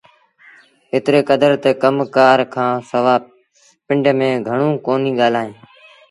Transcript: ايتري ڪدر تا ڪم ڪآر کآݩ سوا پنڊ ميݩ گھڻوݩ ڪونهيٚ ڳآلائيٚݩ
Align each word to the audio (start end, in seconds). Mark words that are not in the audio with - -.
ايتري 0.93 1.19
ڪدر 1.29 1.51
تا 1.63 1.71
ڪم 1.81 1.95
ڪآر 2.15 2.39
کآݩ 2.53 2.77
سوا 2.89 3.15
پنڊ 3.85 4.05
ميݩ 4.19 4.41
گھڻوݩ 4.47 4.79
ڪونهيٚ 4.85 5.17
ڳآلائيٚݩ 5.19 5.55